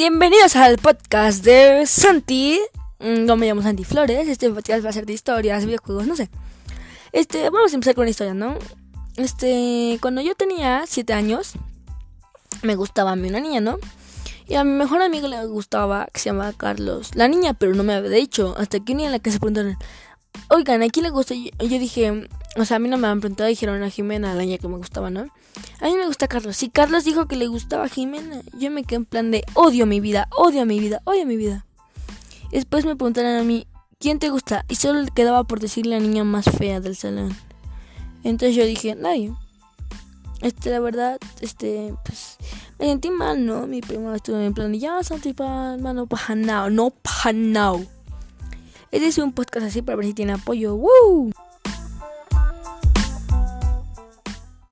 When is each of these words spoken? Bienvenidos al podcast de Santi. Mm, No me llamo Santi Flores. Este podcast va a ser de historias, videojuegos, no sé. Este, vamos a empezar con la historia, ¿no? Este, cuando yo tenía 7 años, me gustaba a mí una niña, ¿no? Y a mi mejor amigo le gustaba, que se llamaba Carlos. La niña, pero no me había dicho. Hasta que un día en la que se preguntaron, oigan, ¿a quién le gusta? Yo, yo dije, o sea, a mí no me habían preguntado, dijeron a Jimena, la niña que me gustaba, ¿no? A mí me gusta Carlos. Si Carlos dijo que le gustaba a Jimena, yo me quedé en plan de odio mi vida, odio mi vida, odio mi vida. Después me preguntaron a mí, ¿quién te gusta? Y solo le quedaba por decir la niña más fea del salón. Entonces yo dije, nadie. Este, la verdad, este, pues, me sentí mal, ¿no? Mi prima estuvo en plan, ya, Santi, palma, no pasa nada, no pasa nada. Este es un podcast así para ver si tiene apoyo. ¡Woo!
Bienvenidos 0.00 0.56
al 0.56 0.78
podcast 0.78 1.44
de 1.44 1.84
Santi. 1.84 2.58
Mm, 3.00 3.26
No 3.26 3.36
me 3.36 3.46
llamo 3.46 3.60
Santi 3.60 3.84
Flores. 3.84 4.28
Este 4.28 4.48
podcast 4.48 4.82
va 4.82 4.88
a 4.88 4.92
ser 4.94 5.04
de 5.04 5.12
historias, 5.12 5.66
videojuegos, 5.66 6.06
no 6.06 6.16
sé. 6.16 6.30
Este, 7.12 7.50
vamos 7.50 7.72
a 7.72 7.74
empezar 7.74 7.94
con 7.94 8.06
la 8.06 8.10
historia, 8.10 8.32
¿no? 8.32 8.56
Este, 9.18 9.98
cuando 10.00 10.22
yo 10.22 10.34
tenía 10.34 10.84
7 10.86 11.12
años, 11.12 11.52
me 12.62 12.76
gustaba 12.76 13.10
a 13.10 13.16
mí 13.16 13.28
una 13.28 13.40
niña, 13.40 13.60
¿no? 13.60 13.76
Y 14.48 14.54
a 14.54 14.64
mi 14.64 14.70
mejor 14.70 15.02
amigo 15.02 15.28
le 15.28 15.44
gustaba, 15.44 16.08
que 16.14 16.18
se 16.18 16.30
llamaba 16.30 16.54
Carlos. 16.54 17.14
La 17.14 17.28
niña, 17.28 17.52
pero 17.52 17.74
no 17.74 17.82
me 17.82 17.92
había 17.92 18.08
dicho. 18.08 18.54
Hasta 18.56 18.80
que 18.80 18.92
un 18.92 18.98
día 18.98 19.08
en 19.08 19.12
la 19.12 19.18
que 19.18 19.30
se 19.30 19.38
preguntaron, 19.38 19.76
oigan, 20.48 20.82
¿a 20.82 20.88
quién 20.88 21.04
le 21.04 21.10
gusta? 21.10 21.34
Yo, 21.34 21.50
yo 21.58 21.78
dije, 21.78 22.26
o 22.56 22.64
sea, 22.64 22.76
a 22.76 22.80
mí 22.80 22.88
no 22.88 22.98
me 22.98 23.06
habían 23.06 23.20
preguntado, 23.20 23.48
dijeron 23.48 23.82
a 23.82 23.90
Jimena, 23.90 24.34
la 24.34 24.42
niña 24.42 24.58
que 24.58 24.68
me 24.68 24.76
gustaba, 24.76 25.10
¿no? 25.10 25.26
A 25.80 25.84
mí 25.84 25.94
me 25.94 26.06
gusta 26.06 26.26
Carlos. 26.26 26.56
Si 26.56 26.68
Carlos 26.68 27.04
dijo 27.04 27.26
que 27.26 27.36
le 27.36 27.46
gustaba 27.46 27.84
a 27.84 27.88
Jimena, 27.88 28.42
yo 28.58 28.70
me 28.70 28.82
quedé 28.82 28.96
en 28.96 29.04
plan 29.04 29.30
de 29.30 29.44
odio 29.54 29.86
mi 29.86 30.00
vida, 30.00 30.28
odio 30.36 30.66
mi 30.66 30.80
vida, 30.80 31.00
odio 31.04 31.26
mi 31.26 31.36
vida. 31.36 31.64
Después 32.50 32.84
me 32.84 32.96
preguntaron 32.96 33.36
a 33.36 33.44
mí, 33.44 33.68
¿quién 34.00 34.18
te 34.18 34.30
gusta? 34.30 34.64
Y 34.68 34.74
solo 34.74 35.00
le 35.02 35.10
quedaba 35.10 35.44
por 35.44 35.60
decir 35.60 35.86
la 35.86 36.00
niña 36.00 36.24
más 36.24 36.46
fea 36.46 36.80
del 36.80 36.96
salón. 36.96 37.36
Entonces 38.24 38.56
yo 38.56 38.64
dije, 38.64 38.96
nadie. 38.96 39.32
Este, 40.42 40.70
la 40.70 40.80
verdad, 40.80 41.18
este, 41.40 41.94
pues, 42.04 42.38
me 42.78 42.86
sentí 42.86 43.10
mal, 43.10 43.44
¿no? 43.44 43.66
Mi 43.66 43.80
prima 43.80 44.16
estuvo 44.16 44.38
en 44.38 44.54
plan, 44.54 44.72
ya, 44.74 45.02
Santi, 45.04 45.34
palma, 45.34 45.92
no 45.92 46.06
pasa 46.06 46.34
nada, 46.34 46.70
no 46.70 46.90
pasa 46.90 47.32
nada. 47.32 47.78
Este 48.90 49.06
es 49.06 49.18
un 49.18 49.32
podcast 49.32 49.66
así 49.66 49.82
para 49.82 49.96
ver 49.96 50.06
si 50.06 50.14
tiene 50.14 50.32
apoyo. 50.32 50.74
¡Woo! 50.74 51.30